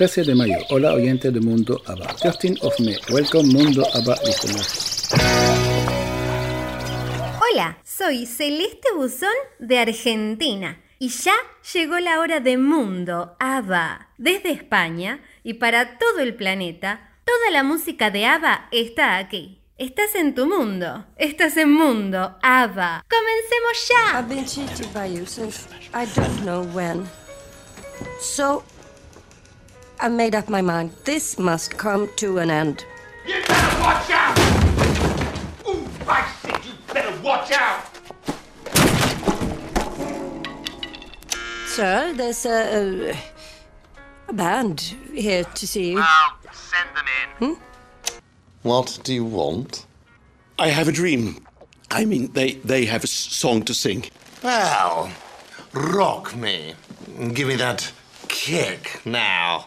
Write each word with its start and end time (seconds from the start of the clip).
13 0.00 0.24
de 0.24 0.34
mayo. 0.34 0.56
Hola, 0.70 0.94
oyente 0.94 1.30
de 1.30 1.40
Mundo 1.40 1.82
ABBA. 1.84 2.16
13 2.22 2.54
of 2.62 2.80
May. 2.80 2.96
Welcome, 3.10 3.52
Mundo 3.52 3.86
ABBA 3.92 4.16
listeners. 4.24 5.10
Hola, 7.38 7.76
soy 7.84 8.24
Celeste 8.24 8.88
Buzón 8.96 9.28
de 9.58 9.78
Argentina. 9.78 10.80
Y 10.98 11.10
ya 11.10 11.34
llegó 11.74 11.98
la 11.98 12.20
hora 12.20 12.40
de 12.40 12.56
Mundo 12.56 13.36
ABBA. 13.38 14.08
Desde 14.16 14.52
España 14.52 15.20
y 15.44 15.54
para 15.54 15.98
todo 15.98 16.20
el 16.20 16.34
planeta, 16.34 17.18
toda 17.26 17.50
la 17.50 17.62
música 17.62 18.10
de 18.10 18.24
ABBA 18.24 18.68
está 18.72 19.18
aquí. 19.18 19.60
Estás 19.76 20.14
en 20.14 20.34
tu 20.34 20.46
mundo. 20.46 21.04
Estás 21.18 21.58
en 21.58 21.72
Mundo 21.72 22.38
ABBA. 22.40 23.04
¡Comencemos 23.06 23.88
ya! 23.90 24.18
I've 24.18 24.34
been 24.34 24.46
cheated 24.46 24.90
by 24.94 25.14
you 25.14 25.26
since 25.26 25.68
I 25.92 26.06
don't 26.16 26.40
know 26.46 26.64
when. 26.74 27.04
So 28.18 28.64
I 30.02 30.08
made 30.08 30.34
up 30.34 30.48
my 30.48 30.62
mind. 30.62 30.92
This 31.04 31.38
must 31.38 31.76
come 31.76 32.08
to 32.16 32.38
an 32.38 32.50
end. 32.50 32.86
You 33.26 33.34
better 33.46 33.80
watch 33.80 34.10
out! 34.10 34.38
Ooh, 35.68 35.86
I 36.08 36.32
said 36.40 36.64
you 36.64 36.72
better 36.92 37.22
watch 37.22 37.52
out! 37.52 37.84
Sir, 41.66 42.14
there's 42.14 42.46
a, 42.46 43.10
a, 43.10 43.18
a 44.28 44.32
band 44.32 44.80
here 45.12 45.44
to 45.44 45.66
see 45.66 45.90
you. 45.90 45.96
Well, 45.96 46.38
send 46.50 46.88
them 46.96 47.04
in. 47.40 47.54
Hmm? 47.54 47.60
What 48.62 49.00
do 49.04 49.12
you 49.12 49.26
want? 49.26 49.84
I 50.58 50.68
have 50.68 50.88
a 50.88 50.92
dream. 50.92 51.46
I 51.90 52.06
mean, 52.06 52.32
they, 52.32 52.52
they 52.64 52.86
have 52.86 53.04
a 53.04 53.06
song 53.06 53.64
to 53.64 53.74
sing. 53.74 54.06
Well, 54.42 55.10
rock 55.74 56.34
me. 56.34 56.74
Give 57.34 57.48
me 57.48 57.56
that 57.56 57.92
kick 58.28 59.02
now. 59.04 59.66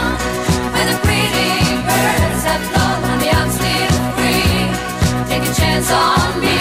chance 5.61 5.89
on 5.91 6.27
me. 6.43 6.57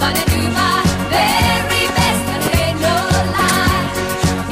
Gonna 0.00 0.24
do 0.34 0.40
my 0.60 0.76
very 1.14 1.84
best, 1.98 2.24
and 2.34 2.42
it 2.48 2.56
ain't 2.64 2.80
no 2.88 2.96
lie. 3.38 3.82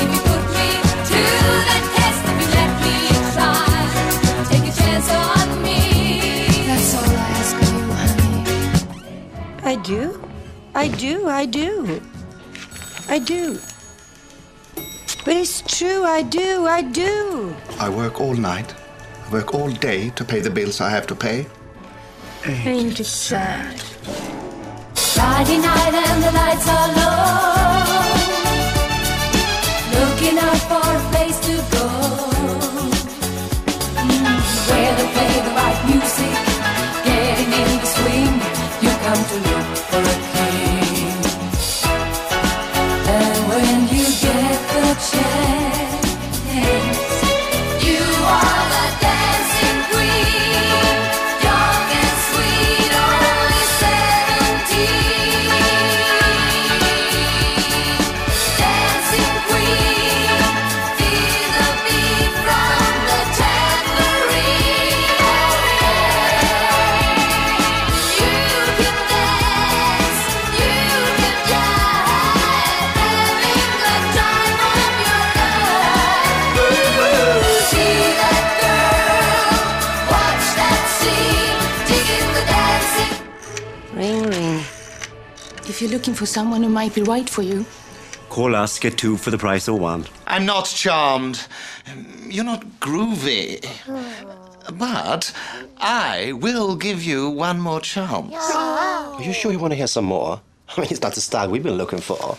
If 0.02 0.08
you 0.14 0.20
put 0.30 0.44
me 0.56 0.68
to 1.10 1.20
the 1.68 1.78
test, 1.96 2.20
if 2.30 2.36
you 2.40 2.48
let 2.58 2.70
me 2.84 2.96
try, 3.34 3.76
take 4.50 4.66
a 4.70 4.74
chance 4.80 5.08
on 5.26 5.46
me. 5.66 5.80
That's 6.68 6.90
all 6.98 7.10
I 7.24 7.26
ask 7.40 7.54
of 7.62 7.68
you, 7.76 7.86
honey. 7.98 8.22
I 9.72 9.74
do. 9.90 10.02
I 10.74 10.86
do. 11.04 11.14
I 11.28 11.44
do. 11.60 12.00
I 13.08 13.18
do. 13.18 13.58
But 15.24 15.34
it's 15.42 15.56
true. 15.76 16.02
I 16.04 16.22
do. 16.22 16.66
I 16.66 16.80
do. 16.82 17.54
I 17.78 17.88
work 17.88 18.20
all 18.20 18.34
night. 18.34 18.74
I 19.26 19.32
work 19.32 19.54
all 19.54 19.70
day 19.70 20.10
to 20.18 20.24
pay 20.24 20.40
the 20.40 20.50
bills 20.50 20.80
I 20.80 20.88
have 20.90 21.06
to 21.08 21.14
pay. 21.14 21.46
Ain't 22.44 22.98
it 22.98 23.04
sad? 23.04 23.80
Friday 24.96 25.58
night 25.58 25.94
and 25.94 26.22
the 26.24 26.32
lights 26.32 26.68
are 26.68 26.88
low. 26.98 27.22
Looking 29.94 30.38
for 30.68 30.81
looking 86.02 86.14
for 86.14 86.26
someone 86.26 86.64
who 86.64 86.68
might 86.68 86.92
be 86.96 87.02
right 87.02 87.30
for 87.30 87.42
you, 87.42 87.64
Call 88.28 88.56
us, 88.56 88.78
get 88.80 88.98
two 88.98 89.16
for 89.16 89.30
the 89.30 89.38
price 89.38 89.68
of 89.68 89.78
one. 89.78 90.04
I'm 90.26 90.46
not 90.46 90.64
charmed. 90.64 91.46
You're 92.26 92.44
not 92.44 92.64
groovy. 92.80 93.62
But 94.72 95.32
I 95.76 96.32
will 96.32 96.74
give 96.74 97.04
you 97.04 97.28
one 97.28 97.60
more 97.60 97.80
chance. 97.80 98.34
Are 98.34 99.22
you 99.22 99.34
sure 99.34 99.52
you 99.52 99.58
want 99.58 99.72
to 99.72 99.76
hear 99.76 99.86
some 99.86 100.06
more? 100.06 100.40
I 100.76 100.80
mean, 100.80 100.90
it's 100.90 101.02
not 101.02 101.12
the 101.14 101.20
stag 101.20 101.50
we've 101.50 101.62
been 101.62 101.76
looking 101.76 102.00
for. 102.00 102.38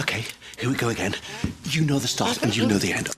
Okay, 0.00 0.24
here 0.58 0.70
we 0.70 0.76
go 0.76 0.88
again. 0.88 1.14
You 1.64 1.84
know 1.84 1.98
the 1.98 2.08
start 2.08 2.42
and 2.42 2.56
you 2.56 2.66
know 2.66 2.78
the 2.78 2.94
end. 2.94 3.10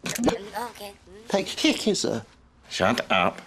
Take 1.29 1.47
here, 1.47 1.75
kisser. 1.75 2.25
Shut 2.69 3.01
up. 3.11 3.41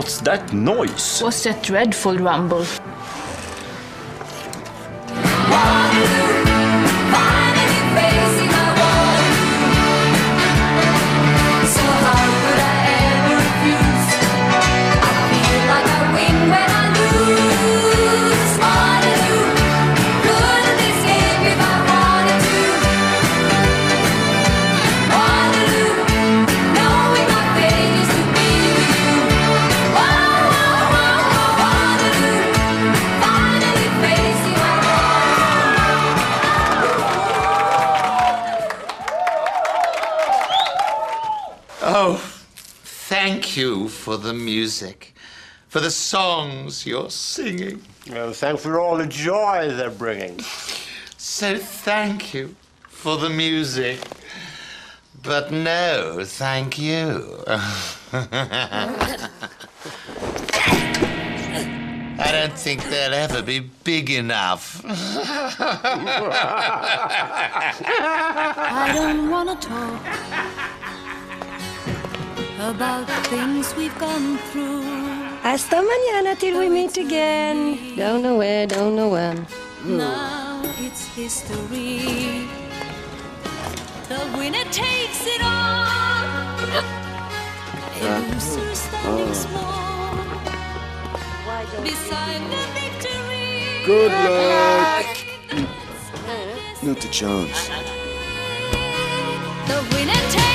What's 0.00 0.16
that 0.22 0.54
noise? 0.54 1.20
what's 1.20 1.44
that 1.44 1.62
dreadful 1.62 2.16
rumble? 2.16 2.64
Thank 43.50 43.66
you 43.66 43.88
for 43.88 44.16
the 44.16 44.32
music, 44.32 45.12
for 45.66 45.80
the 45.80 45.90
songs 45.90 46.86
you're 46.86 47.10
singing. 47.10 47.82
Well, 48.08 48.32
thanks 48.32 48.62
for 48.62 48.78
all 48.78 48.96
the 48.96 49.08
joy 49.08 49.70
they're 49.72 49.90
bringing. 49.90 50.38
So 51.16 51.58
thank 51.58 52.32
you 52.32 52.54
for 52.86 53.16
the 53.16 53.28
music. 53.28 53.98
But 55.24 55.50
no, 55.50 56.24
thank 56.24 56.78
you. 56.78 57.42
I 57.48 57.58
don't 62.30 62.56
think 62.56 62.84
they'll 62.84 63.14
ever 63.14 63.42
be 63.42 63.58
big 63.82 64.10
enough. 64.10 64.80
I 68.68 68.92
don't 68.94 69.28
wanna 69.28 69.56
talk 69.56 70.79
about 72.60 73.08
things 73.26 73.74
we've 73.74 73.98
gone 73.98 74.36
through. 74.52 74.84
Hasta 75.42 75.80
mañana 75.82 76.38
till 76.38 76.58
we 76.58 76.68
meet 76.68 76.96
again. 76.98 77.96
Don't 77.96 78.22
know 78.22 78.36
where, 78.36 78.66
don't 78.66 78.94
know 78.94 79.08
when. 79.08 79.38
Hmm. 79.82 79.96
Now 79.96 80.62
it's 80.78 81.06
history. 81.16 82.48
The 84.08 84.20
winner 84.36 84.64
takes 84.70 85.24
it 85.26 85.40
all. 85.42 86.58
A 88.00 88.20
loser 88.28 88.60
oh. 88.60 88.74
standing 88.74 89.34
small 89.34 89.80
beside 91.82 92.42
the 92.52 92.64
victory. 92.76 93.86
Good 93.86 94.12
luck. 94.12 95.06
Not 96.82 97.04
a 97.04 97.10
chance. 97.10 97.68
The 99.68 99.78
winner 99.92 100.22
takes 100.30 100.49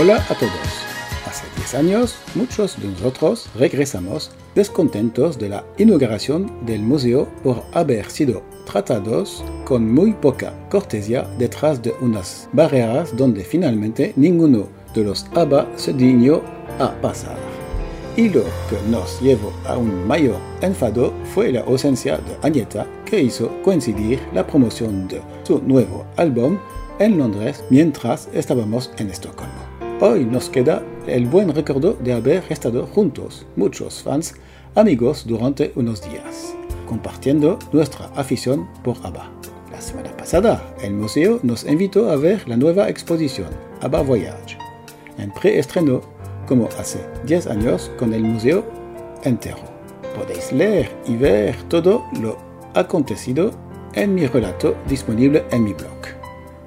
Hola 0.00 0.24
a 0.28 0.34
todos. 0.34 0.52
Hace 1.26 1.44
10 1.56 1.74
años, 1.74 2.18
muchos 2.36 2.80
de 2.80 2.86
nosotros 2.86 3.48
regresamos 3.56 4.30
descontentos 4.54 5.40
de 5.40 5.48
la 5.48 5.64
inauguración 5.76 6.64
del 6.64 6.82
museo 6.82 7.26
por 7.42 7.64
haber 7.72 8.08
sido 8.08 8.44
tratados 8.64 9.42
con 9.64 9.92
muy 9.92 10.12
poca 10.12 10.52
cortesía 10.70 11.26
detrás 11.36 11.82
de 11.82 11.92
unas 12.00 12.48
barreras 12.52 13.16
donde 13.16 13.42
finalmente 13.42 14.12
ninguno 14.14 14.68
de 14.94 15.02
los 15.02 15.26
ABBA 15.34 15.66
se 15.74 15.92
dignó 15.92 16.42
a 16.78 16.92
pasar. 17.00 17.36
Y 18.16 18.28
lo 18.28 18.44
que 18.70 18.80
nos 18.88 19.20
llevó 19.20 19.52
a 19.66 19.76
un 19.76 20.06
mayor 20.06 20.38
enfado 20.60 21.12
fue 21.34 21.50
la 21.50 21.62
ausencia 21.62 22.18
de 22.18 22.36
Agneta 22.42 22.86
que 23.04 23.20
hizo 23.20 23.50
coincidir 23.64 24.20
la 24.32 24.46
promoción 24.46 25.08
de 25.08 25.20
su 25.42 25.60
nuevo 25.60 26.06
álbum 26.16 26.56
en 27.00 27.18
Londres 27.18 27.64
mientras 27.68 28.28
estábamos 28.32 28.92
en 28.98 29.10
Estocolmo. 29.10 29.67
Hoy 30.00 30.24
nos 30.24 30.48
queda 30.48 30.80
el 31.08 31.26
buen 31.26 31.52
recuerdo 31.52 31.94
de 31.94 32.12
haber 32.12 32.44
estado 32.50 32.86
juntos, 32.86 33.44
muchos 33.56 34.00
fans, 34.00 34.36
amigos 34.76 35.26
durante 35.26 35.72
unos 35.74 36.08
días, 36.08 36.54
compartiendo 36.86 37.58
nuestra 37.72 38.06
afición 38.14 38.68
por 38.84 38.96
ABBA. 39.04 39.28
La 39.72 39.80
semana 39.80 40.16
pasada, 40.16 40.72
el 40.82 40.94
museo 40.94 41.40
nos 41.42 41.64
invitó 41.64 42.12
a 42.12 42.16
ver 42.16 42.48
la 42.48 42.56
nueva 42.56 42.88
exposición 42.88 43.48
ABBA 43.80 44.02
Voyage, 44.02 44.56
en 45.18 45.32
preestreno 45.32 46.00
como 46.46 46.68
hace 46.78 47.00
10 47.24 47.48
años 47.48 47.90
con 47.98 48.14
el 48.14 48.22
museo 48.22 48.64
entero. 49.24 49.58
Podéis 50.14 50.52
leer 50.52 50.96
y 51.08 51.16
ver 51.16 51.56
todo 51.64 52.04
lo 52.20 52.36
acontecido 52.72 53.50
en 53.94 54.14
mi 54.14 54.28
relato 54.28 54.76
disponible 54.88 55.44
en 55.50 55.64
mi 55.64 55.72
blog. 55.72 55.90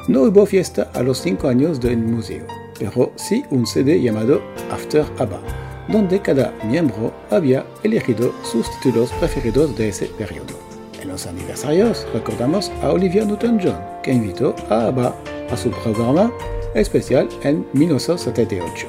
No 0.09 0.23
hubo 0.23 0.45
fiesta 0.45 0.91
a 0.93 1.01
los 1.01 1.19
5 1.19 1.47
años 1.47 1.79
del 1.79 1.99
museo, 1.99 2.45
pero 2.81 3.11
sí 3.15 3.45
un 3.51 3.67
CD 3.67 4.01
llamado 4.01 4.41
After 4.71 5.05
ABBA, 5.19 5.39
donde 5.87 6.19
cada 6.19 6.51
miembro 6.63 7.13
había 7.29 7.63
elegido 7.83 8.33
sus 8.43 8.67
títulos 8.79 9.11
preferidos 9.19 9.77
de 9.77 9.89
ese 9.89 10.07
periodo. 10.07 10.59
En 10.99 11.09
los 11.09 11.27
aniversarios 11.27 12.07
recordamos 12.11 12.71
a 12.81 12.89
Olivia 12.89 13.23
Newton-John, 13.23 13.77
que 14.01 14.13
invitó 14.13 14.55
a 14.69 14.87
ABBA 14.87 15.15
a 15.51 15.57
su 15.57 15.69
programa 15.69 16.33
especial 16.73 17.29
en 17.43 17.67
1978, 17.73 18.87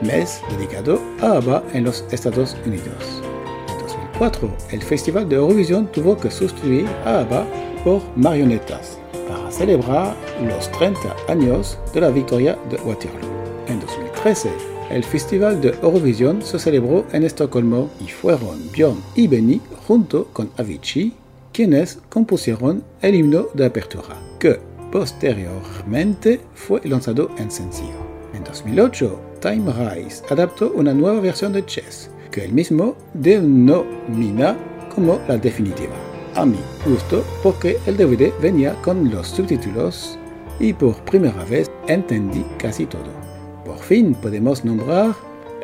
mes 0.00 0.40
dedicado 0.56 0.98
a 1.20 1.36
ABBA 1.36 1.62
en 1.74 1.84
los 1.84 2.06
Estados 2.10 2.56
Unidos. 2.64 3.22
En 3.68 3.78
2004, 3.78 4.50
el 4.70 4.82
Festival 4.82 5.28
de 5.28 5.36
Eurovisión 5.36 5.86
tuvo 5.92 6.16
que 6.16 6.30
sustituir 6.30 6.86
a 7.04 7.20
ABBA 7.20 7.46
por 7.84 8.00
marionetas 8.16 8.98
celebrar 9.50 10.16
los 10.42 10.70
30 10.72 11.16
años 11.28 11.78
de 11.92 12.00
la 12.00 12.10
victoria 12.10 12.58
de 12.70 12.76
Waterloo. 12.76 13.28
En 13.66 13.80
2013, 13.80 14.50
el 14.90 15.04
Festival 15.04 15.60
de 15.60 15.70
Eurovisión 15.82 16.42
se 16.42 16.58
celebró 16.58 17.04
en 17.12 17.24
Estocolmo 17.24 17.90
y 18.00 18.08
fueron 18.08 18.70
Björn 18.72 19.02
y 19.14 19.28
Benny 19.28 19.60
junto 19.86 20.26
con 20.32 20.50
Avicii 20.56 21.14
quienes 21.52 21.98
compusieron 22.08 22.84
el 23.02 23.14
himno 23.14 23.48
de 23.52 23.66
apertura, 23.66 24.16
que 24.38 24.60
posteriormente 24.92 26.40
fue 26.54 26.80
lanzado 26.84 27.30
en 27.36 27.50
sencillo. 27.50 28.06
En 28.32 28.44
2008, 28.44 29.20
Time 29.40 29.72
Rise 29.72 30.22
adaptó 30.30 30.72
una 30.74 30.94
nueva 30.94 31.20
versión 31.20 31.52
de 31.52 31.64
Chess, 31.66 32.10
que 32.30 32.44
él 32.44 32.52
mismo 32.52 32.96
denomina 33.14 34.56
como 34.94 35.20
la 35.28 35.36
definitiva. 35.36 36.07
A 36.34 36.46
mi 36.46 36.58
gusto, 36.86 37.24
porque 37.42 37.78
el 37.86 37.96
DVD 37.96 38.32
venía 38.40 38.74
con 38.82 39.10
los 39.10 39.28
subtítulos 39.28 40.18
y 40.60 40.72
por 40.72 40.94
primera 41.04 41.44
vez 41.44 41.70
entendí 41.86 42.44
casi 42.58 42.86
todo. 42.86 43.10
Por 43.64 43.78
fin 43.78 44.14
podemos 44.14 44.64
nombrar 44.64 45.14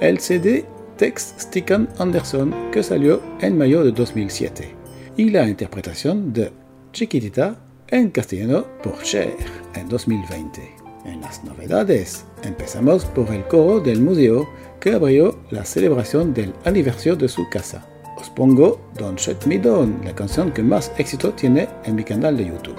el 0.01 0.19
CD 0.19 0.67
Tex 0.97 1.35
Stickan 1.39 1.89
Anderson 1.99 2.71
que 2.71 2.83
salió 2.83 3.21
en 3.41 3.59
mayo 3.59 3.85
de 3.85 3.93
2007 3.93 4.75
y 5.17 5.31
la 5.31 5.49
interpretación 5.49 6.33
de 6.33 6.53
Chiquitita 6.93 7.57
en 7.89 8.11
castellano 8.11 8.65
por 8.83 9.03
Cher 9.03 9.37
en 9.75 9.89
2020. 9.89 10.77
En 11.05 11.21
las 11.21 11.45
novedades, 11.45 12.25
empezamos 12.43 13.05
por 13.05 13.31
el 13.33 13.45
coro 13.45 13.81
del 13.81 14.01
museo 14.01 14.49
que 14.81 14.93
abrió 14.95 15.39
la 15.51 15.65
celebración 15.65 16.33
del 16.33 16.55
aniversario 16.65 17.17
de 17.17 17.29
su 17.29 17.49
casa. 17.51 17.87
Os 18.25 18.31
pongo 18.31 18.79
Don't 18.97 19.21
Shut 19.21 19.45
Me 19.45 19.59
Down, 19.59 20.01
la 20.03 20.15
canción 20.15 20.51
que 20.51 20.63
más 20.63 20.91
éxito 20.97 21.35
tiene 21.35 21.69
en 21.85 21.95
mi 21.95 22.05
canal 22.05 22.39
de 22.39 22.47
YouTube. 22.47 22.79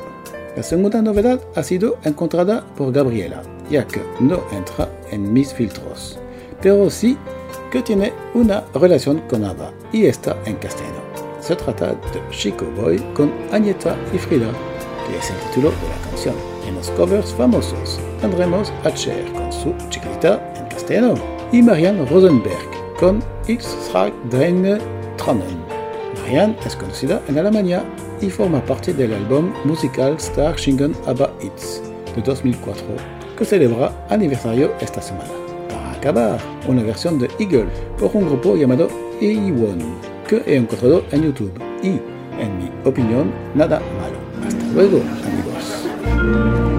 La 0.56 0.64
segunda 0.64 1.04
novedad 1.04 1.40
ha 1.54 1.62
sido 1.62 2.00
encontrada 2.04 2.66
por 2.76 2.92
Gabriela, 2.92 3.44
ya 3.70 3.86
que 3.86 4.02
no 4.20 4.42
entra 4.52 4.90
en 5.12 5.32
mis 5.32 5.54
filtros, 5.54 6.18
pero 6.64 6.90
sí 6.90 7.16
que 7.70 7.84
tiene 7.84 8.12
una 8.34 8.64
relación 8.74 9.22
con 9.30 9.46
ABBA 9.46 9.72
y 9.92 10.08
está 10.08 10.36
en 10.46 10.56
castellano. 10.56 10.98
Se 11.42 11.56
trata 11.56 11.90
de 11.90 12.30
Chico 12.32 12.66
Boy 12.76 12.98
con 13.14 13.32
Agneta 13.52 13.96
y 14.16 14.18
Frida, 14.18 14.50
que 15.06 15.16
es 15.16 15.30
el 15.30 15.38
título 15.50 15.70
de 15.70 15.90
la 15.90 16.10
canción. 16.10 16.36
En 16.68 16.74
los 16.74 16.90
covers 16.90 17.32
famosos 17.36 18.00
tendremos 18.20 18.74
a 18.84 18.92
Cher 18.92 19.32
con 19.34 19.54
su 19.54 19.76
chiquita 19.90 20.42
en 20.56 20.66
castellano 20.70 21.14
y 21.52 21.62
Marianne 21.62 22.04
Rosenberg 22.08 22.68
con 23.00 23.22
Ich 23.48 23.64
trag 23.92 24.12
deine 24.32 24.95
Tränen. 25.18 25.64
Marianne 26.22 26.56
es 26.66 26.76
conocida 26.76 27.22
en 27.28 27.38
Alemania 27.38 27.84
y 28.22 28.30
forma 28.30 28.64
parte 28.66 28.94
del 28.94 29.14
álbum 29.14 29.52
musical 29.66 30.16
Star 30.18 30.56
Shingen 30.56 30.96
ABBA 31.06 31.32
Hits 31.42 31.82
de 32.16 32.22
2004 32.22 32.84
que 33.38 33.46
celebra 33.46 33.92
aniversario 34.10 34.74
esta 34.80 35.02
semana. 35.02 35.32
Para 35.70 35.92
acabar, 35.92 36.40
una 36.68 36.84
versión 36.84 37.20
de 37.20 37.30
Eagle 37.40 37.68
por 38.00 38.12
un 38.16 38.26
grupo 38.28 38.56
llamado 38.56 38.88
A1 39.20 39.78
que 40.28 40.38
he 40.46 40.56
encontrado 40.56 41.04
en 41.12 41.24
YouTube 41.24 41.54
y, 41.84 42.00
en 42.42 42.58
mi 42.58 42.72
opinión, 42.84 43.32
nada 43.54 43.80
malo. 44.00 44.18
Hasta 44.48 44.66
luego, 44.74 45.02
amigos. 45.26 46.75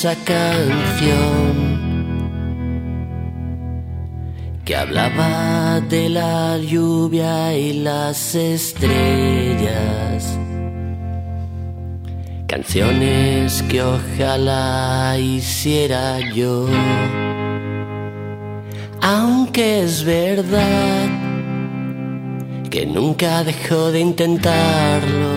Esa 0.00 0.16
canción 0.24 1.52
que 4.64 4.74
hablaba 4.74 5.82
de 5.90 6.08
la 6.08 6.56
lluvia 6.56 7.54
y 7.54 7.74
las 7.74 8.34
estrellas. 8.34 8.78
Canciones 12.46 13.62
que 13.64 13.82
ojalá 13.82 15.18
hiciera 15.18 16.18
yo. 16.34 16.66
Aunque 19.02 19.82
es 19.82 20.02
verdad 20.02 21.08
que 22.70 22.86
nunca 22.86 23.44
dejó 23.44 23.92
de 23.92 24.00
intentarlo, 24.00 25.28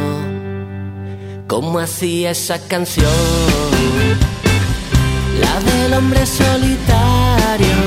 como 1.48 1.79
hacía 1.79 2.32
esa 2.32 2.65
canción, 2.65 3.12
la 5.43 5.59
del 5.59 5.93
hombre 5.93 6.25
solitario, 6.25 7.79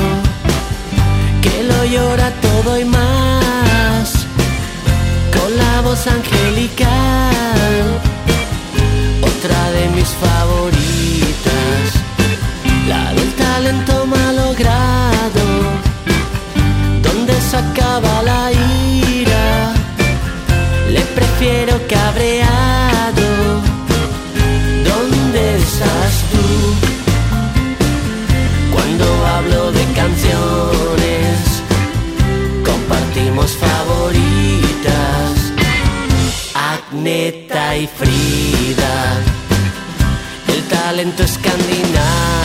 que 1.42 1.62
lo 1.70 1.84
llora 1.84 2.30
todo 2.48 2.78
y 2.78 2.84
más, 2.84 4.26
con 5.36 5.56
la 5.56 5.80
voz 5.82 6.06
angelical, 6.06 7.84
otra 9.22 9.60
de 9.76 9.88
mis 9.96 10.08
favoritas, 10.25 11.82
la 12.88 13.12
del 13.12 13.32
talento 13.34 14.06
malogrado, 14.06 15.46
donde 17.02 17.34
se 17.48 17.56
acaba 17.56 18.22
la 18.22 18.52
ira, 18.52 19.75
le 20.90 21.02
prefiero 21.16 21.75
cabreado, 21.88 22.75
Agneta 37.06 37.76
y 37.76 37.86
Frida, 37.86 39.22
el 40.48 40.62
talento 40.64 41.22
escandinavo, 41.22 42.36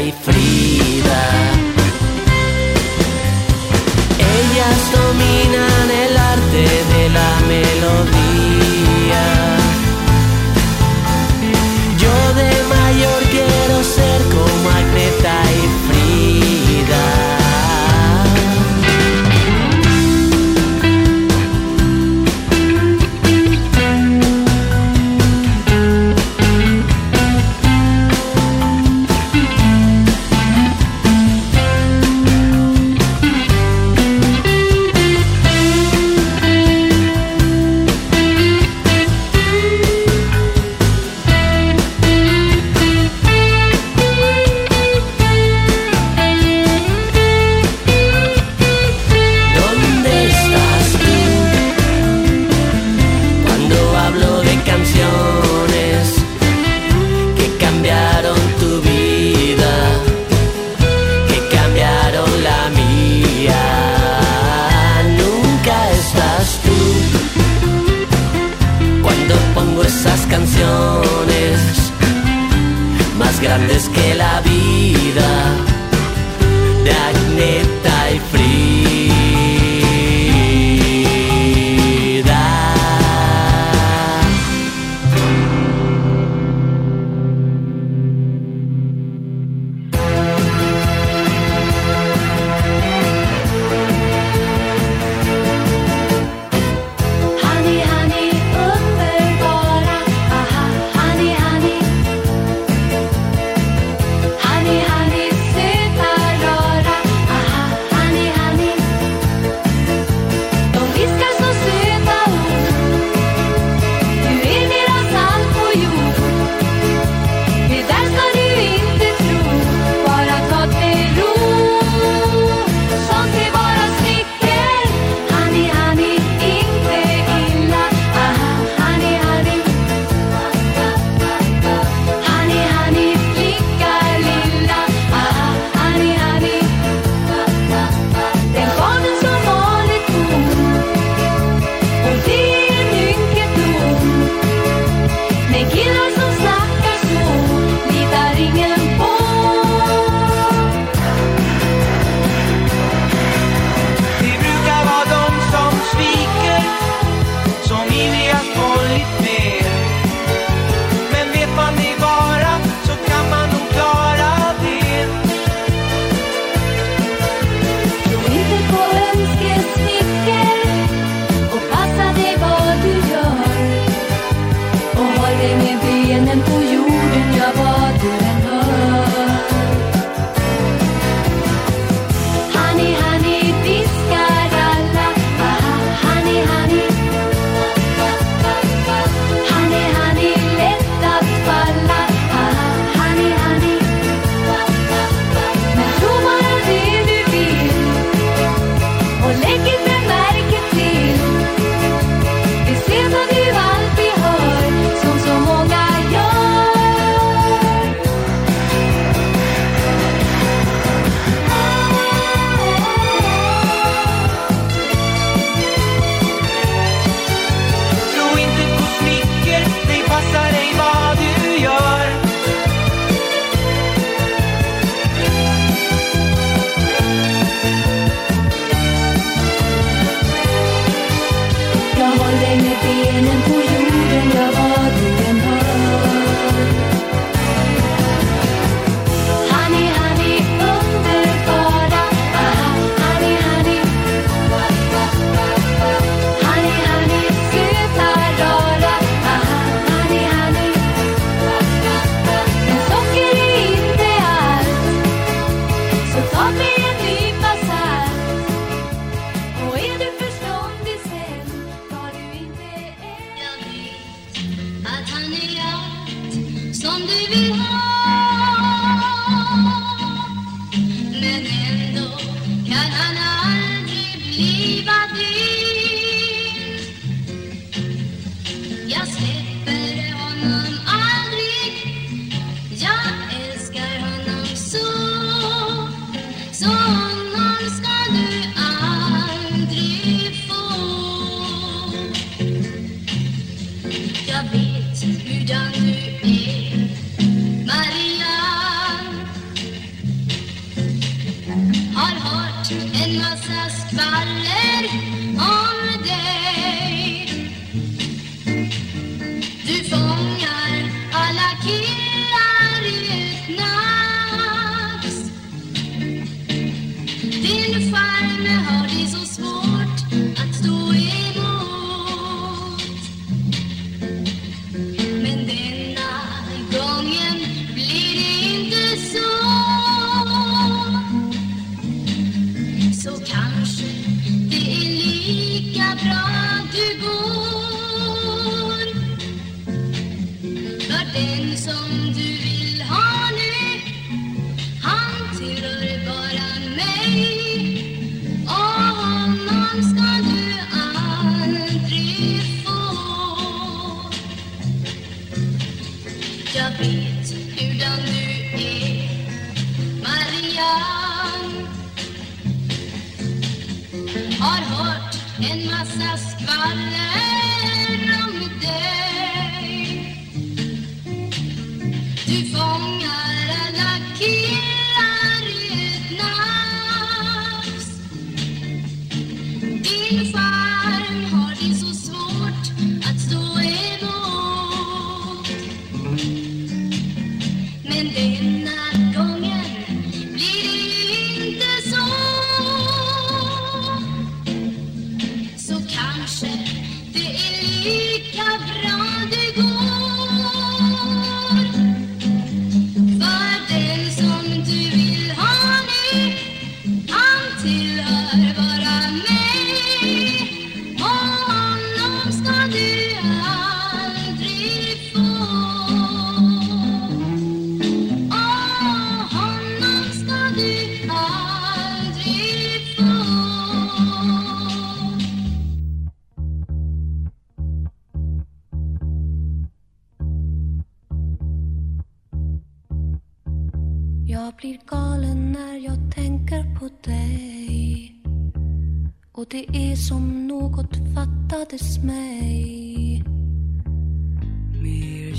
Agnetha 0.00 0.32
y 0.32 0.49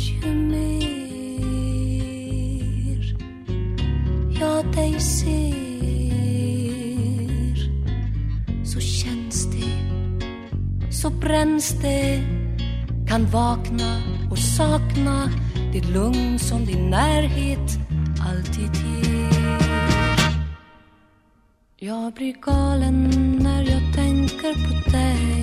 ju 0.10 0.36
mer. 0.36 0.72
Jag 4.40 4.74
dig 4.76 5.00
ser. 5.00 5.52
Så 8.66 8.80
känns 8.80 9.52
det, 9.52 9.78
så 10.92 11.10
bränns 11.10 11.70
det. 11.82 12.24
Kan 13.08 13.26
vakna 13.26 14.02
och 14.32 14.40
sakna 14.40 15.30
det 15.74 15.82
lugn 15.82 16.40
som 16.40 16.66
din 16.66 16.90
närhet 16.90 17.80
alltid 18.30 18.76
ger. 18.76 19.22
Jag 21.80 22.14
blir 22.14 22.34
galen 22.42 23.10
när 23.42 23.62
jag 23.62 23.94
tänker 23.96 24.54
på 24.54 24.90
dig. 24.92 25.42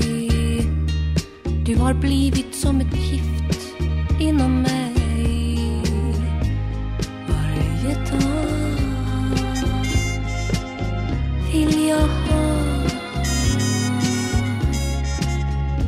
Du 1.67 1.77
har 1.77 1.95
blivit 1.95 2.55
som 2.55 2.81
ett 2.81 2.97
gift 2.97 3.58
inom 4.29 4.63
mig 4.63 4.95
varje 7.29 7.95
dag. 7.95 8.79
Vill 11.53 11.89
jag 11.89 12.09
ha 12.29 12.49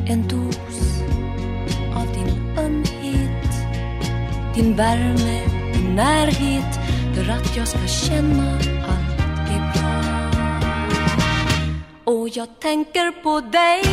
en 0.07 0.27
dos 0.27 1.01
av 1.95 2.07
din 2.13 2.57
ömhet 2.57 3.51
din 4.55 4.75
värme, 4.75 5.41
din 5.73 5.95
närhet 5.95 6.79
för 7.15 7.31
att 7.31 7.57
jag 7.57 7.67
ska 7.67 7.87
känna 7.87 8.53
allt 8.87 9.49
är 9.49 9.73
bra. 9.73 10.01
Och 12.03 12.29
jag 12.29 12.59
tänker 12.59 13.23
på 13.23 13.39
dig 13.39 13.83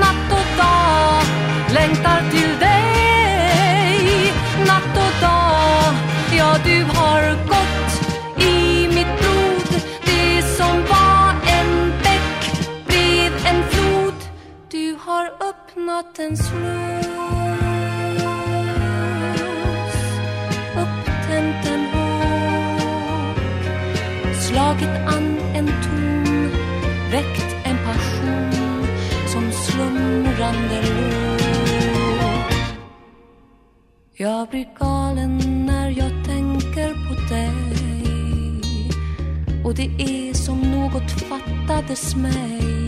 natt 0.00 0.32
och 0.32 0.56
dag 0.58 1.06
längtar 1.74 2.30
till 2.30 2.58
dig 2.58 2.65
natten 15.96 16.36
slås 16.36 16.56
upptänt 20.82 21.66
en 21.66 21.84
håg 21.94 23.36
slagit 24.34 24.96
an 25.14 25.38
en 25.54 25.66
ton 25.66 26.50
väckt 27.10 27.56
en 27.64 27.76
passion 27.86 28.86
som 29.32 29.52
slumrande 29.52 30.82
låg 30.82 31.40
Jag 34.14 34.48
blir 34.48 34.68
galen 34.78 35.66
när 35.66 35.90
jag 35.90 36.24
tänker 36.26 36.94
på 37.08 37.34
dig 37.34 37.54
och 39.64 39.74
det 39.74 39.90
är 39.98 40.34
som 40.34 40.60
något 40.60 41.10
fattades 41.10 42.16
mig 42.16 42.85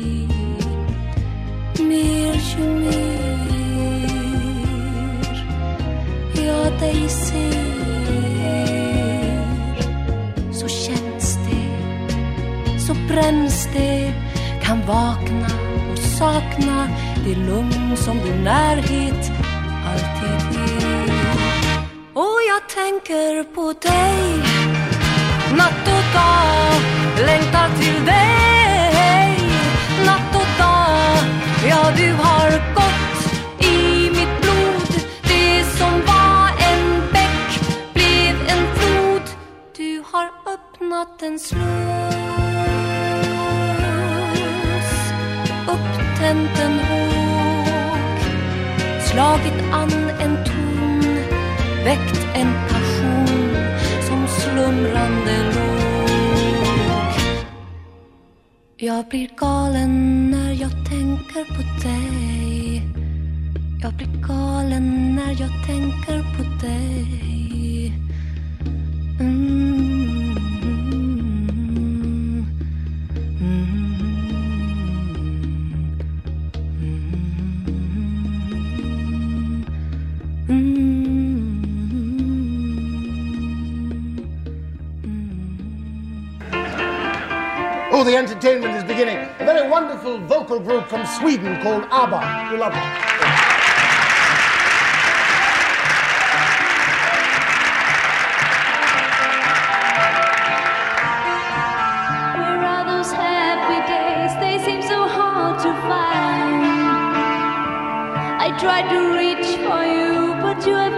mer 1.88 2.35
ju 2.35 2.64
mer. 2.68 3.79
Jag 6.46 6.81
dig 6.81 7.09
ser. 7.09 7.68
Så 10.53 10.68
känns 10.68 11.38
det, 11.46 12.79
så 12.87 12.94
bränns 12.94 13.68
det. 13.72 14.12
Kan 14.62 14.81
vakna 14.87 15.46
och 15.92 15.98
sakna 15.98 16.88
det 17.24 17.35
lugn 17.35 17.96
som 17.96 18.18
din 18.18 18.44
närhet 18.44 19.33
alltid 19.87 20.59
ger. 20.59 21.12
Och 22.14 22.38
jag 22.48 22.68
tänker 22.68 23.44
på 23.55 23.72
dig. 23.83 24.42
Natt 25.57 25.88
och 25.88 26.05
dag 26.14 26.83
längtar 27.27 27.68
till 27.81 28.05
dig. 28.07 28.48
Ja 31.68 31.92
du 31.97 32.12
har 32.12 32.51
gått 32.75 33.64
i 33.64 34.11
mitt 34.11 34.40
blod. 34.40 34.90
Det 35.23 35.64
som 35.79 35.92
var 36.07 36.49
en 36.71 37.03
bäck 37.12 37.61
blev 37.94 38.37
en 38.49 38.64
flod. 38.75 39.23
Du 39.77 40.03
har 40.12 40.27
öppnat 40.55 41.23
en 41.23 41.38
sluss 41.38 42.18
upptänt 45.66 46.59
en 46.59 46.77
våg 46.79 47.18
slagit 49.18 49.62
an 49.73 50.11
en 50.21 50.44
ton. 50.44 51.18
Väckt 51.85 52.27
en 52.35 52.53
passion 52.68 53.57
som 54.09 54.29
slumrande 54.29 55.37
låg 55.55 55.67
Jag 58.81 59.05
blir 59.05 59.29
galen 59.37 60.31
när 60.31 60.53
jag 60.53 60.71
tänker 60.71 61.45
på 61.45 61.88
dig 61.88 62.83
Jag 63.83 63.93
blir 63.93 64.29
galen 64.29 65.14
när 65.14 65.31
jag 65.31 65.67
tänker 65.67 66.37
på 66.37 66.67
dig 66.67 67.93
mm. 69.21 69.67
Entertainment 88.18 88.74
is 88.74 88.83
beginning. 88.83 89.16
A 89.38 89.44
very 89.44 89.70
wonderful 89.70 90.18
vocal 90.18 90.59
group 90.59 90.88
from 90.88 91.07
Sweden 91.07 91.62
called 91.62 91.85
ABBA. 91.88 92.50
You 92.50 92.59
love 92.59 92.72
them. 92.72 92.88
Where 102.40 102.64
are 102.74 102.85
those 102.90 103.12
happy 103.12 103.81
days? 103.87 104.33
They 104.42 104.59
seem 104.66 104.83
so 104.83 105.07
hard 105.07 105.61
to 105.61 105.70
find. 105.87 106.64
I 108.46 108.48
tried 108.59 108.88
to 108.94 109.00
reach 109.14 109.46
for 109.62 109.85
you, 109.87 110.35
but 110.42 110.66
you 110.66 110.74
have 110.74 110.98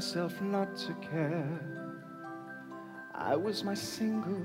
myself 0.00 0.40
not 0.40 0.74
to 0.74 0.94
care. 0.94 1.60
I 3.14 3.36
was 3.36 3.62
my 3.62 3.74
single 3.74 4.42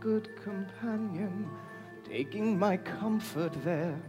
good 0.00 0.34
companion, 0.42 1.50
taking 2.02 2.58
my 2.58 2.78
comfort 2.78 3.52
there. 3.62 4.00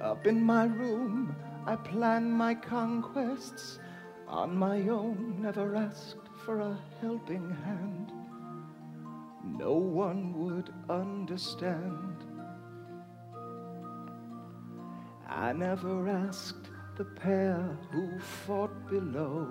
Up 0.00 0.26
in 0.26 0.42
my 0.42 0.64
room, 0.64 1.36
I 1.66 1.76
planned 1.76 2.32
my 2.32 2.54
conquests 2.54 3.80
on 4.26 4.56
my 4.56 4.88
own, 4.88 5.42
never 5.42 5.76
asked 5.76 6.30
for 6.46 6.60
a 6.60 6.78
helping 7.02 7.50
hand. 7.66 8.10
No 9.44 9.74
one 9.74 10.32
would 10.38 10.72
understand. 10.88 12.24
I 15.28 15.52
never 15.52 16.08
asked 16.08 16.67
the 16.98 17.04
pair 17.04 17.78
who 17.92 18.18
fought 18.18 18.90
below, 18.90 19.46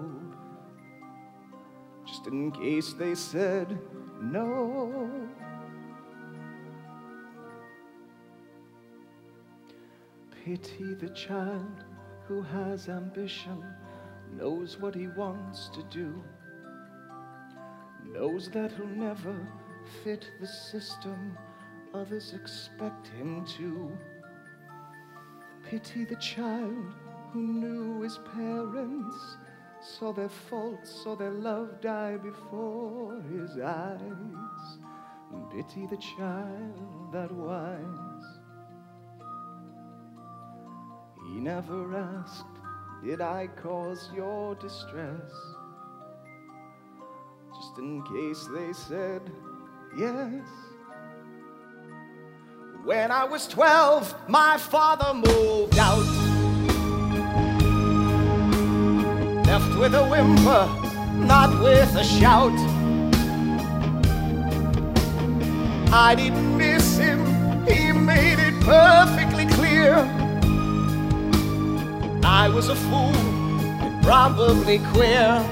just 2.06 2.28
in 2.28 2.52
case 2.52 2.92
they 2.92 3.16
said 3.16 3.80
no. 4.22 5.10
Pity 10.44 10.94
the 10.96 11.10
child 11.10 11.86
who 12.28 12.42
has 12.42 12.90
ambition, 12.90 13.64
knows 14.38 14.78
what 14.78 14.94
he 14.94 15.08
wants 15.08 15.70
to 15.70 15.82
do, 15.84 16.22
knows 18.04 18.50
that 18.50 18.74
he'll 18.74 18.88
never 18.88 19.36
fit 20.04 20.30
the 20.42 20.48
system 20.48 21.38
others 21.94 22.34
expect 22.34 23.08
him 23.08 23.46
to. 23.58 23.92
Pity 25.70 26.06
the 26.06 26.16
child 26.18 26.94
who 27.38 27.44
knew 27.44 28.02
his 28.02 28.18
parents, 28.34 29.38
saw 29.80 30.12
their 30.12 30.30
faults, 30.50 30.90
saw 31.04 31.16
their 31.16 31.30
love 31.30 31.80
die 31.82 32.18
before 32.18 33.22
his 33.32 33.60
eyes. 33.60 34.80
Pity 35.52 35.86
the 35.86 35.98
child 35.98 37.12
that 37.14 37.32
whines. 37.32 38.26
He 41.28 41.40
never 41.40 41.96
asked, 41.96 42.58
Did 43.04 43.22
I 43.22 43.50
cause 43.56 44.10
your 44.16 44.56
distress? 44.56 45.32
Just 47.54 47.78
in 47.78 48.02
case 48.02 48.48
they 48.52 48.74
said 48.74 49.22
yes. 49.96 50.48
When 52.84 53.12
I 53.12 53.26
was 53.26 53.48
12, 53.48 54.28
my 54.28 54.58
father 54.58 55.14
moved 55.14 55.78
out. 55.78 56.07
With 59.78 59.94
a 59.94 60.04
whimper, 60.06 60.66
not 61.26 61.62
with 61.62 61.96
a 61.96 62.04
shout. 62.04 62.58
I 65.94 66.16
didn't 66.16 66.58
miss 66.58 66.98
him, 66.98 67.20
he 67.68 67.92
made 67.92 68.40
it 68.40 68.56
perfectly 68.64 69.46
clear. 69.46 69.94
I 72.24 72.50
was 72.50 72.70
a 72.70 72.76
fool 72.76 73.16
and 73.84 74.04
probably 74.04 74.80
queer. 74.94 75.44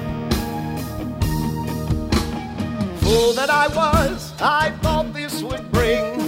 Fool 3.01 3.33
that 3.33 3.49
I 3.49 3.67
was, 3.67 4.33
I 4.41 4.71
thought 4.81 5.13
this 5.13 5.43
would 5.43 5.71
bring 5.71 6.25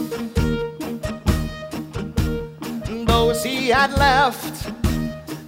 those 3.06 3.44
he 3.44 3.70
had 3.70 3.92
left 3.98 4.72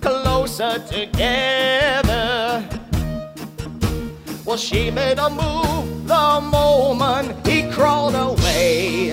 closer 0.01 0.79
together. 0.79 2.08
Well, 4.49 4.57
she 4.57 4.89
made 4.89 5.19
a 5.19 5.29
move 5.29 6.07
the 6.07 6.41
moment 6.41 7.45
he 7.47 7.69
crawled 7.69 8.15
away. 8.15 9.11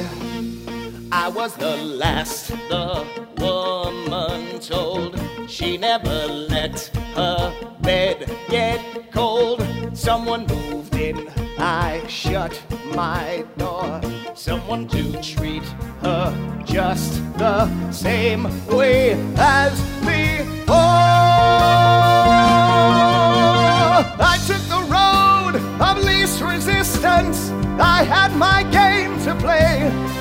I 1.13 1.29
was 1.29 1.55
the 1.57 1.77
last 1.77 2.49
the 2.71 3.05
woman 3.37 4.59
told. 4.61 5.21
She 5.47 5.77
never 5.77 6.27
let 6.27 6.87
her 7.15 7.53
bed 7.83 8.35
get 8.49 8.81
cold. 9.13 9.63
Someone 9.93 10.47
moved 10.47 10.95
in, 10.95 11.29
I 11.59 12.03
shut 12.09 12.59
my 12.95 13.45
door. 13.59 14.01
Someone 14.35 14.89
to 14.89 15.21
treat 15.21 15.65
her 16.01 16.63
just 16.65 17.21
the 17.37 17.69
same 17.91 18.45
way 18.69 19.13
as 19.37 19.79
before. 20.01 20.77
I 24.19 24.39
took 24.47 24.63
the 24.69 24.86
I 27.09 28.03
had 28.03 28.35
my 28.37 28.65
game 28.65 29.17
to 29.25 29.35
play. 29.37 30.16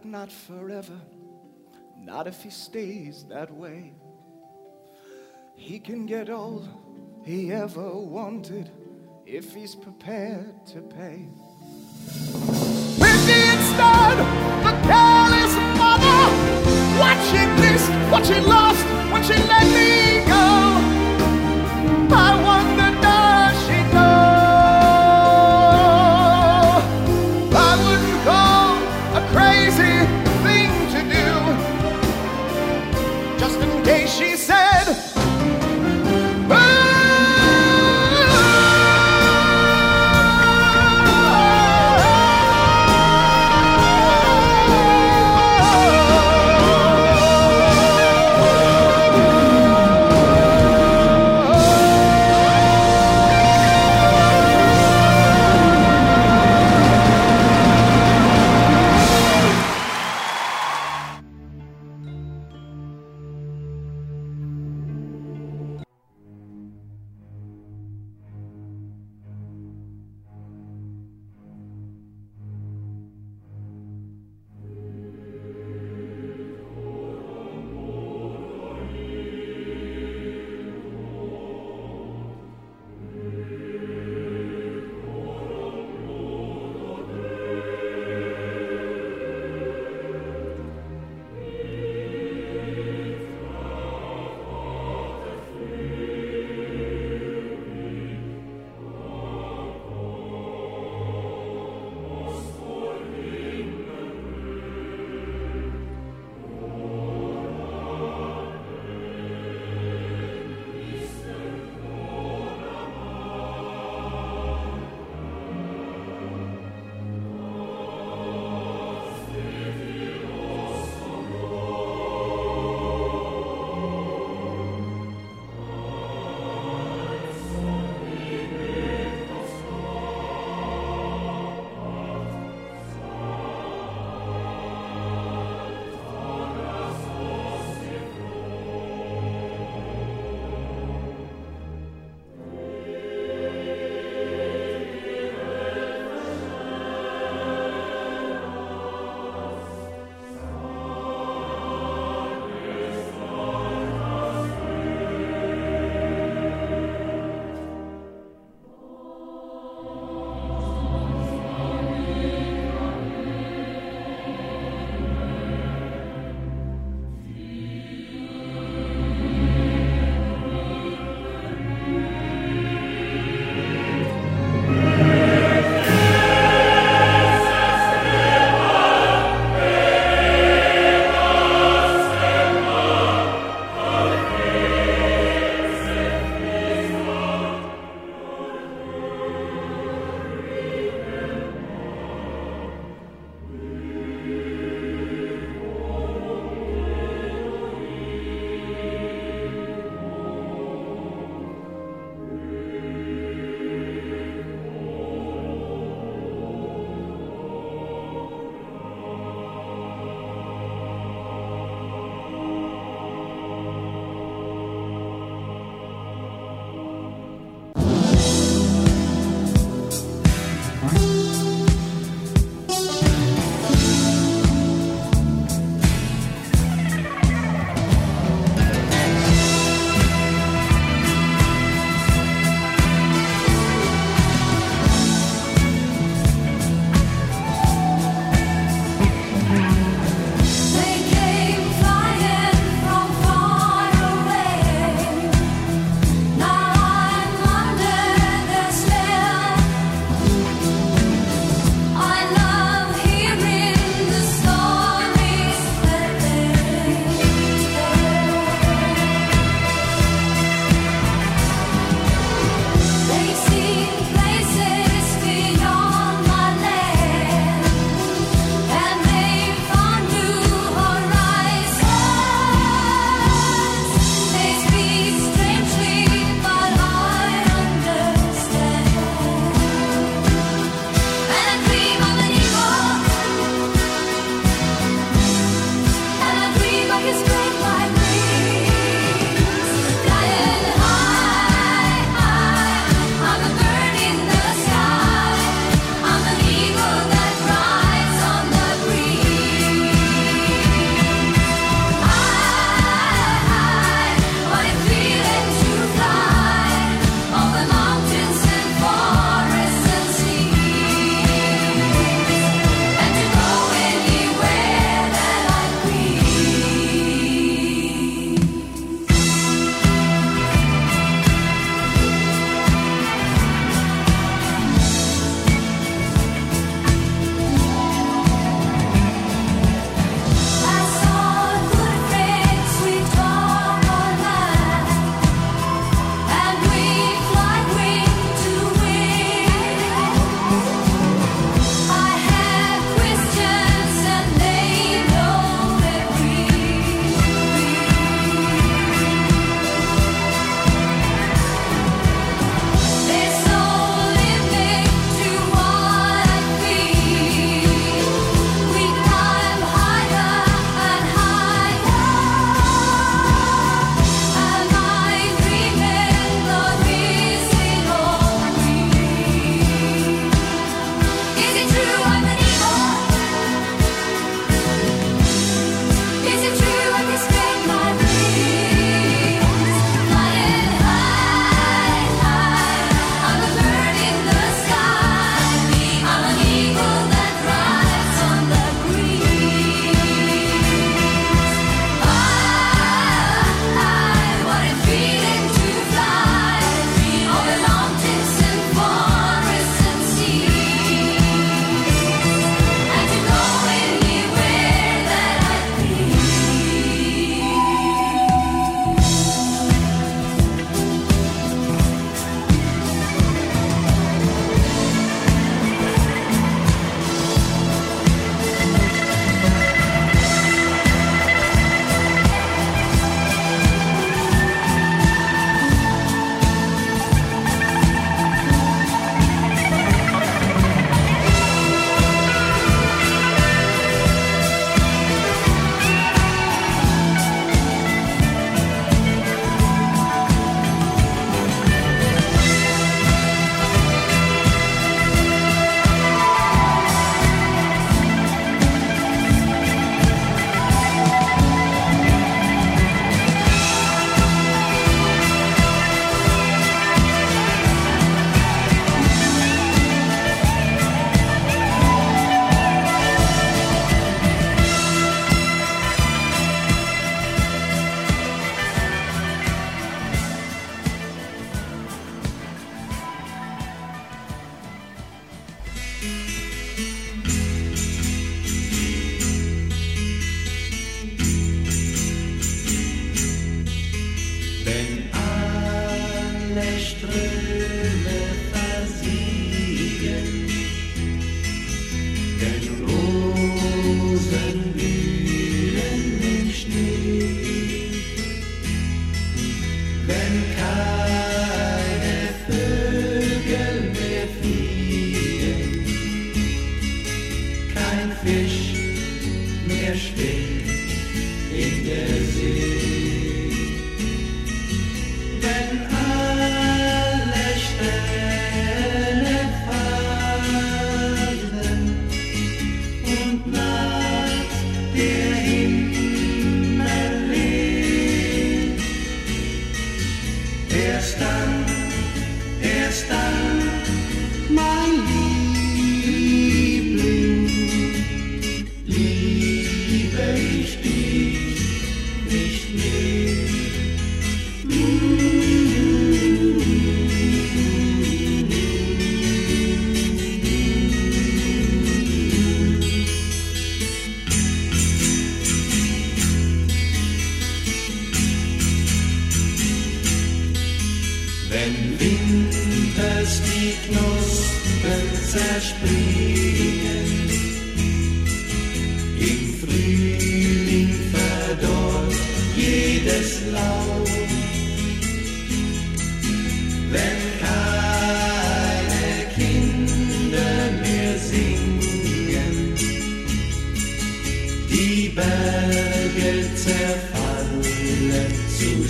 But 0.00 0.08
not 0.08 0.32
forever. 0.32 0.98
Not 1.96 2.26
if 2.26 2.42
he 2.42 2.50
stays 2.50 3.24
that 3.28 3.52
way. 3.52 3.92
He 5.56 5.78
can 5.78 6.06
get 6.06 6.30
all 6.30 6.66
he 7.24 7.52
ever 7.52 7.90
wanted 7.92 8.70
if 9.26 9.52
he's 9.52 9.74
prepared 9.74 10.66
to 10.68 10.80
pay. 10.80 11.28
Pity 12.98 13.40
instead 13.52 14.16
the 14.64 14.74
careless 14.88 15.54
mother, 15.76 16.22
missed, 17.60 17.90
what 18.10 18.24
she 18.24 18.40
lost 18.40 18.86
she 19.24 19.34
let 19.34 19.66
me 19.66 20.09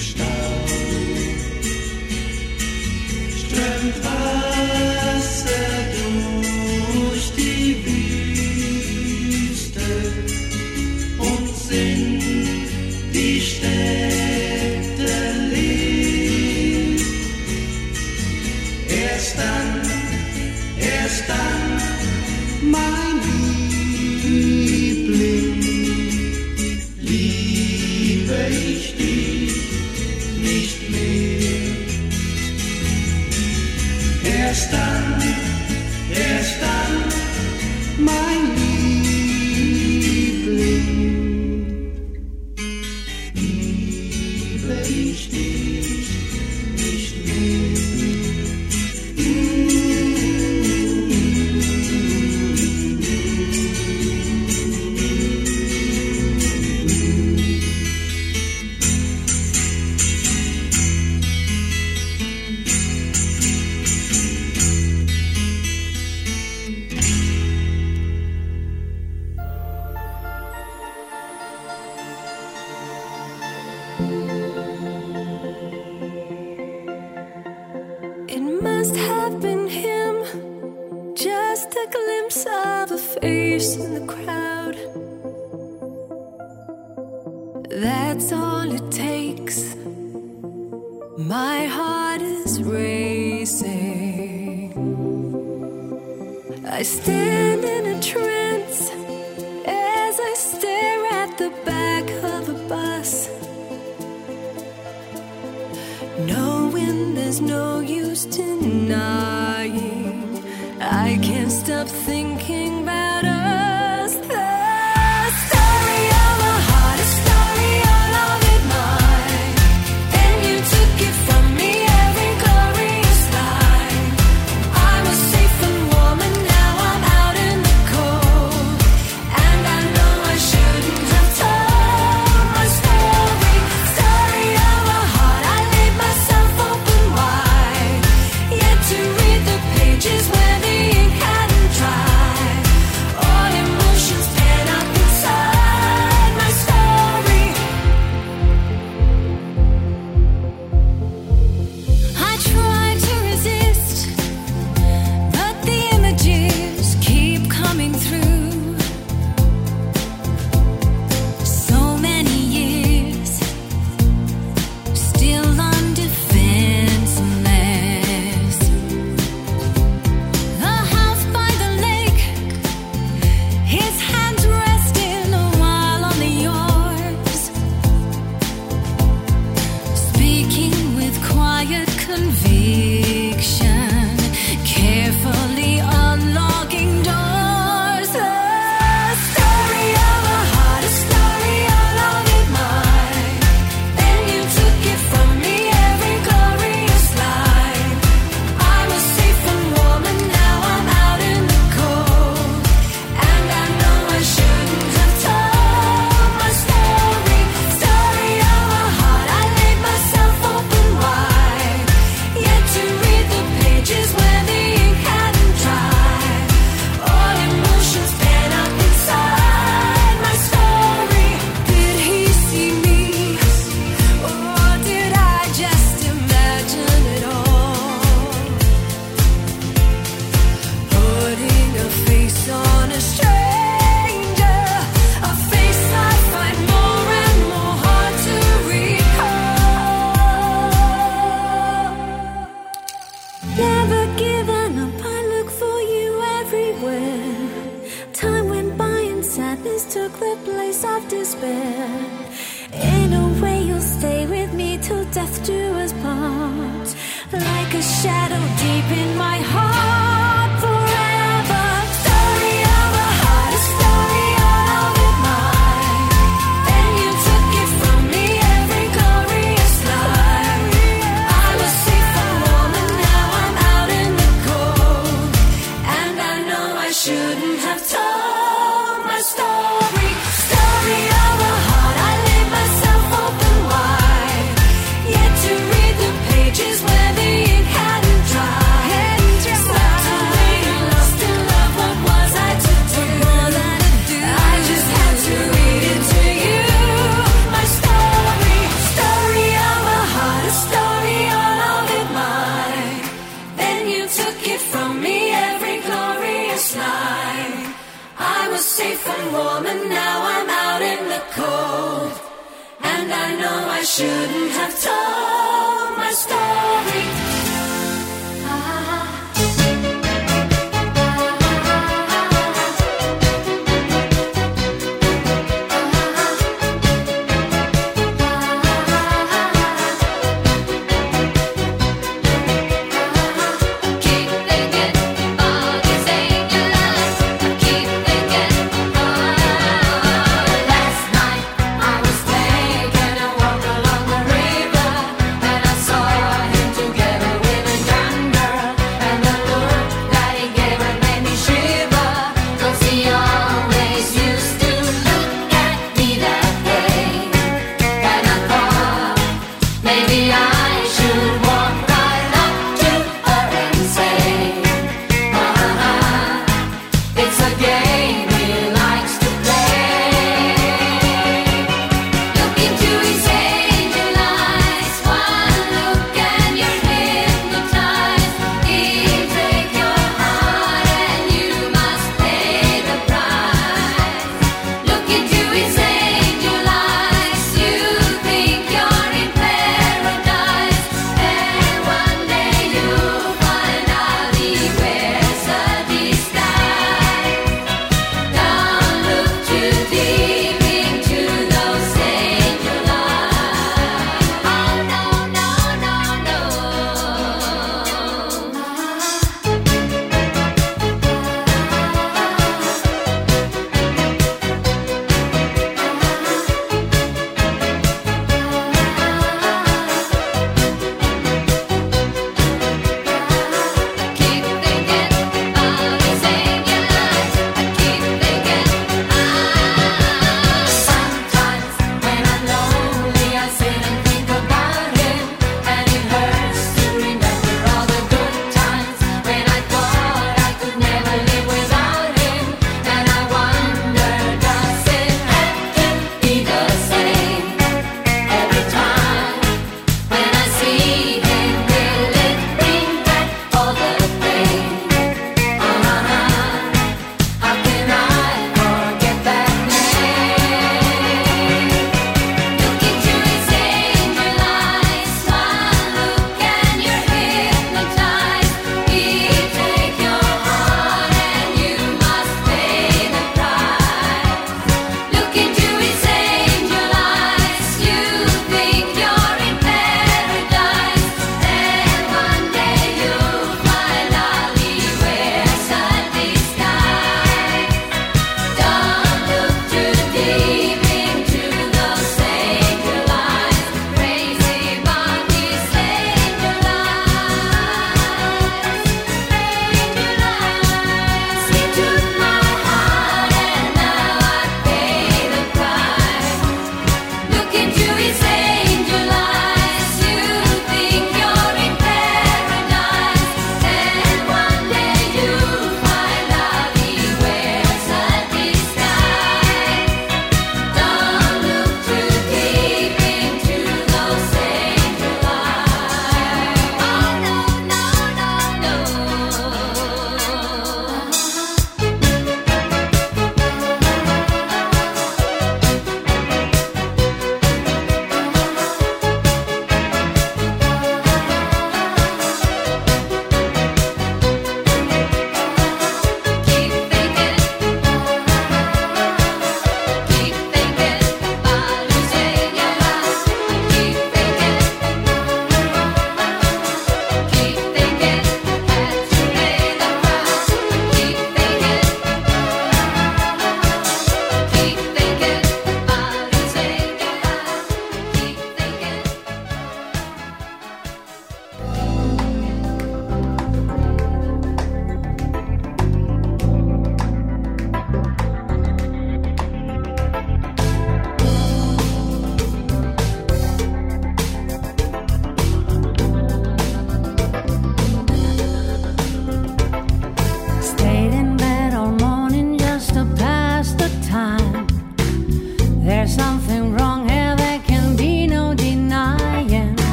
zu 0.00 0.49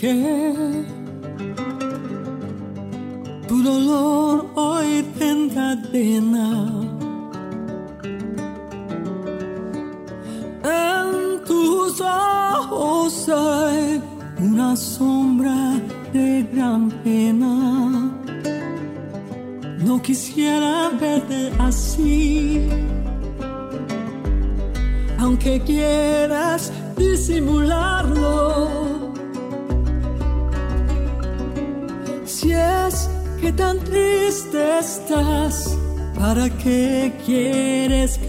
care 0.00 0.97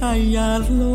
callarlo. 0.09 0.88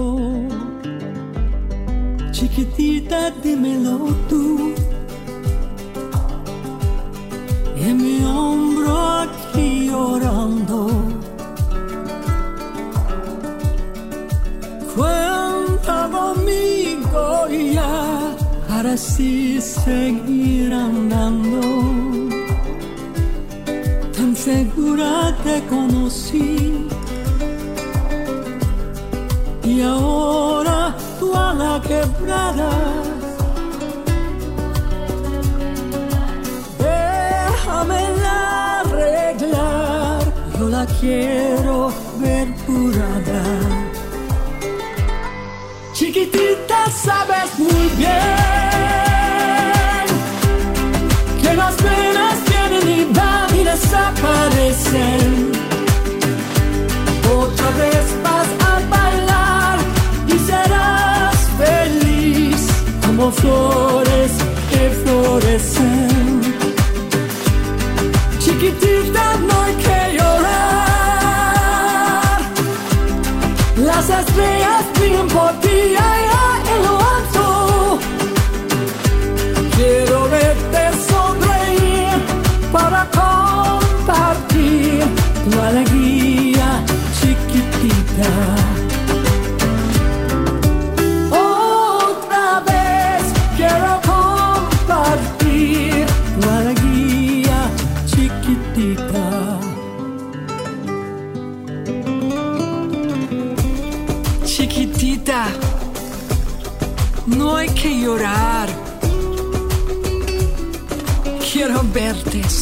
podia 75.35 76.14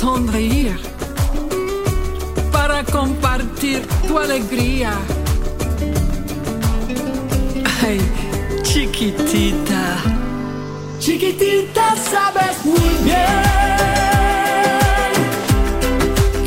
sonreír, 0.02 0.76
para 2.50 2.82
compartir 2.82 3.86
tu 4.08 4.18
alegría. 4.18 4.90
Ay, 7.84 8.00
chiquitita, 8.64 9.84
chiquitita 10.98 11.84
sabes 12.10 12.56
muy 12.64 12.92
bien 13.06 13.42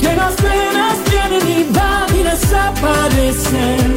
que 0.02 0.10
as 0.28 0.36
penas 0.46 0.98
vienen 1.12 1.46
y 1.58 1.62
van 1.78 2.08
y 2.20 2.24
desaparecen. 2.32 3.90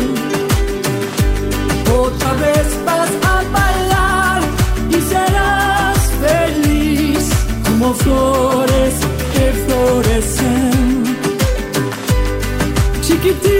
Otra 2.04 2.32
vez 2.44 2.66
vas 2.86 3.12
a 3.32 3.36
bailar 3.56 4.40
y 4.96 4.98
serás 5.12 5.98
feliz 6.22 7.24
como 7.66 7.92
flores 7.94 9.07
you 13.28 13.34
do 13.40 13.57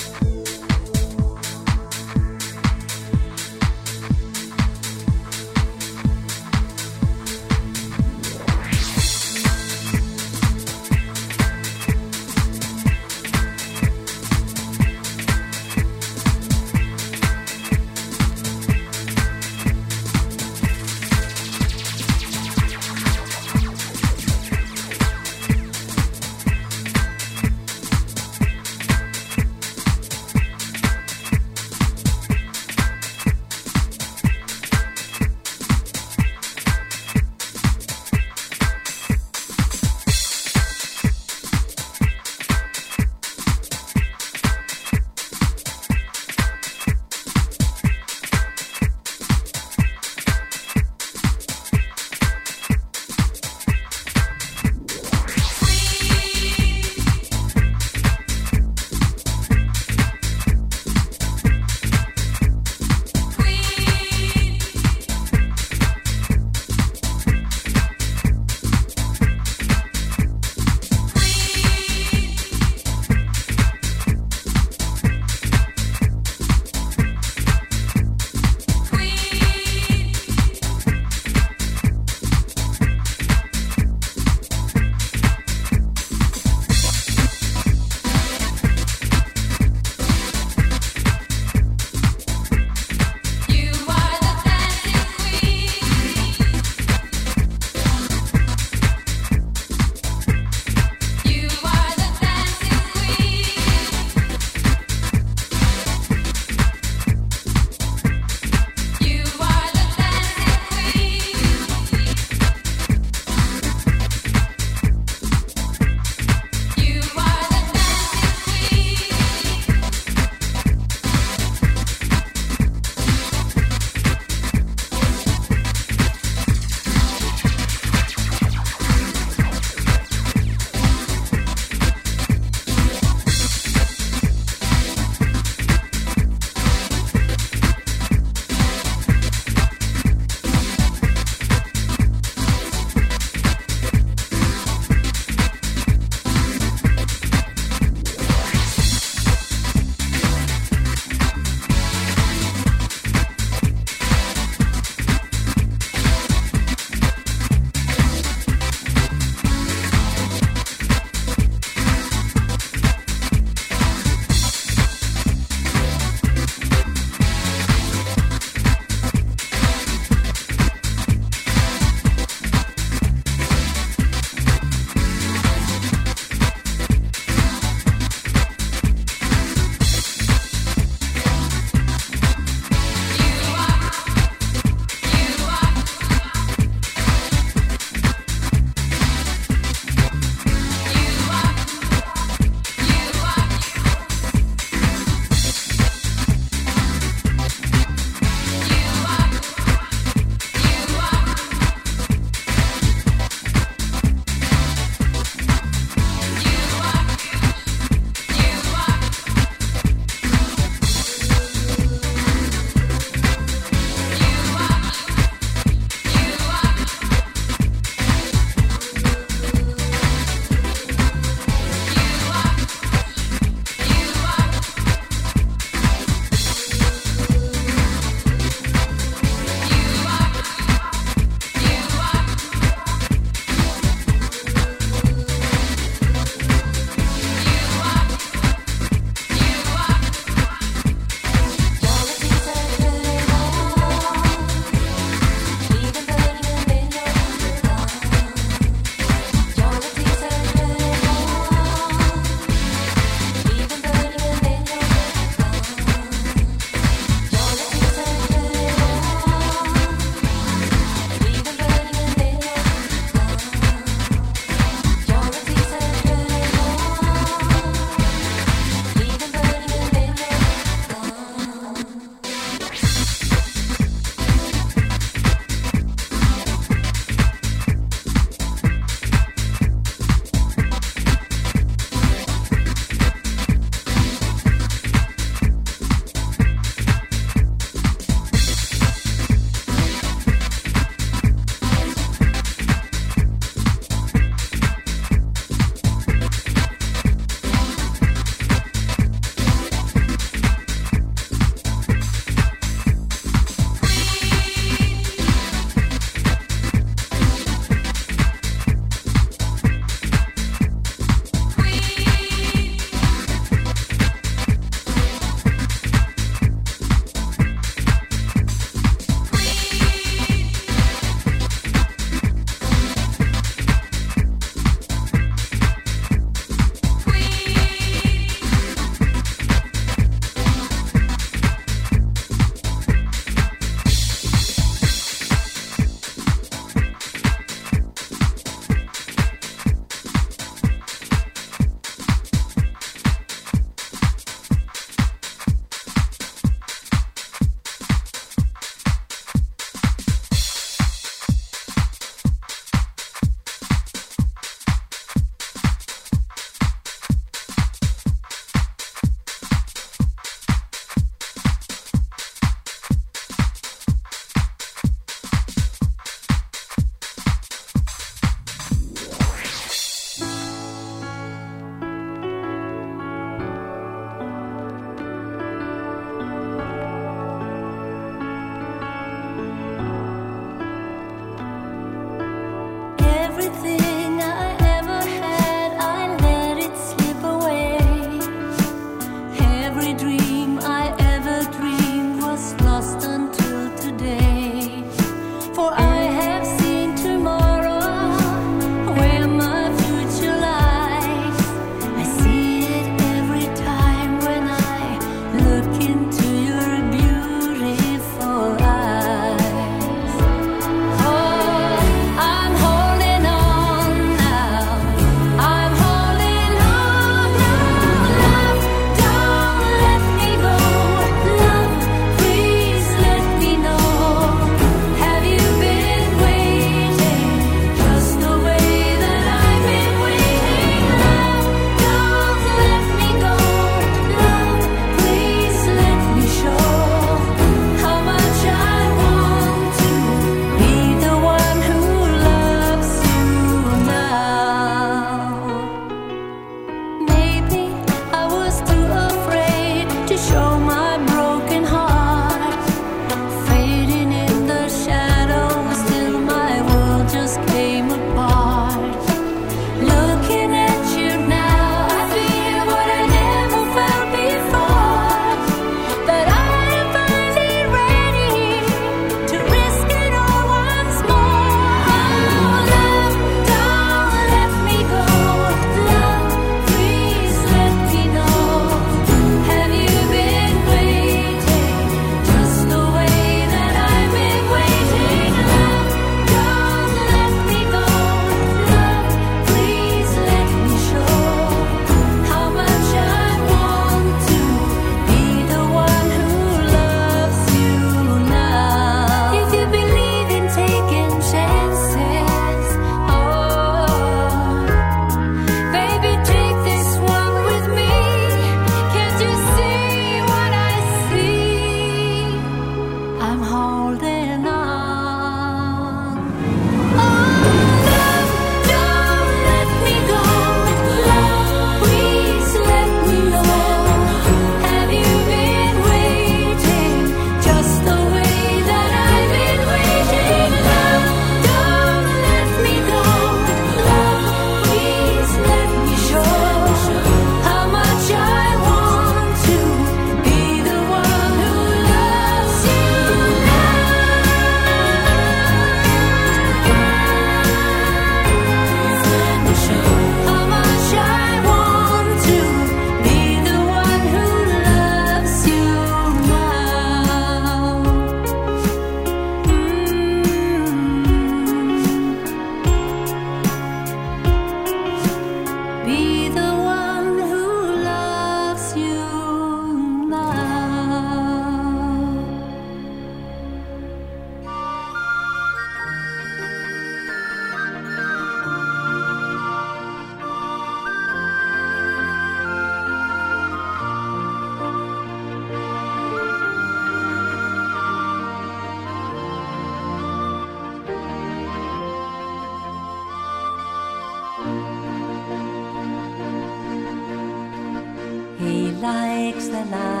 나. 599.71 600.00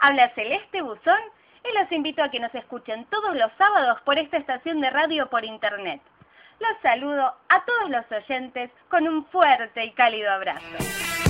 Habla 0.00 0.30
Celeste 0.34 0.82
Buzón 0.82 1.20
y 1.64 1.78
los 1.78 1.92
invito 1.92 2.22
a 2.22 2.30
que 2.30 2.40
nos 2.40 2.54
escuchen 2.54 3.04
todos 3.06 3.36
los 3.36 3.52
sábados 3.56 4.00
por 4.02 4.18
esta 4.18 4.38
estación 4.38 4.80
de 4.80 4.90
radio 4.90 5.28
por 5.28 5.44
internet. 5.44 6.00
Los 6.58 6.76
saludo 6.82 7.34
a 7.48 7.64
todos 7.64 7.90
los 7.90 8.04
oyentes 8.10 8.70
con 8.88 9.06
un 9.06 9.24
fuerte 9.26 9.84
y 9.84 9.92
cálido 9.92 10.30
abrazo. 10.32 11.29